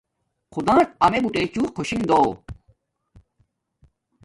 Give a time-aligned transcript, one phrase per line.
[0.53, 2.19] خدان امیے بوٹچوں خوشنگ دو